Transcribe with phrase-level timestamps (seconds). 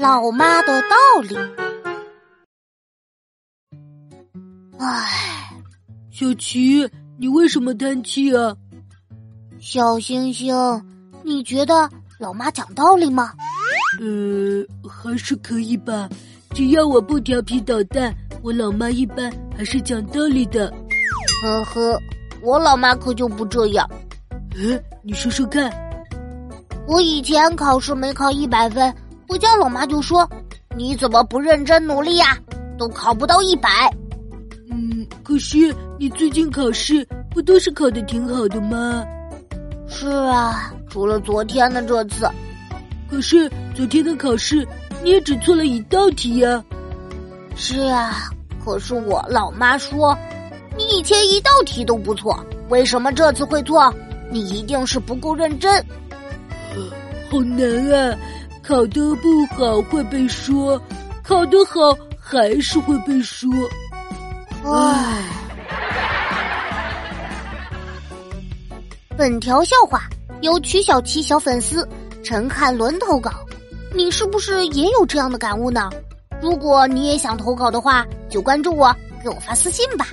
[0.00, 1.36] 老妈的道理。
[4.78, 5.52] 唉，
[6.10, 6.88] 小琪，
[7.18, 8.56] 你为什么叹气啊？
[9.60, 10.56] 小星星，
[11.22, 11.86] 你觉得
[12.18, 13.34] 老妈讲道理吗？
[14.00, 16.08] 呃，还是可以吧，
[16.54, 20.72] 只要我不调皮捣蛋，我老妈一般还是讲道理的。
[21.42, 22.00] 呵呵，
[22.42, 23.86] 我老妈可就不这样。
[24.56, 25.70] 嗯，你说说看。
[26.88, 28.92] 我以前考试没考一百分，
[29.30, 30.28] 回家老妈就说
[30.76, 32.36] ：“你怎么不认真努力呀？
[32.76, 33.70] 都考不到一百。”
[34.68, 39.04] 嗯，可是你最近考试不都是考的挺好的吗？
[39.86, 42.28] 是啊，除了昨天的这次。
[43.08, 44.66] 可是昨天的考试
[45.00, 46.64] 你也只错了一道题呀。
[47.54, 48.32] 是啊，
[48.64, 50.18] 可是我老妈说，
[50.76, 53.94] 你以前一道题都不错，为什么这次会错？
[54.28, 55.72] 你一定是不够认真。
[57.30, 57.62] 好难
[57.92, 58.18] 啊！
[58.62, 60.80] 考得不好会被说，
[61.22, 63.50] 考得好还是会被说。
[64.64, 65.22] 唉。
[69.16, 70.08] 本条笑话
[70.40, 71.86] 由曲小七小粉丝
[72.22, 73.30] 陈汉伦投稿，
[73.94, 75.90] 你是不是也有这样的感悟呢？
[76.40, 80.06] 如果你也想投稿的话，就关注我，给我发私信吧。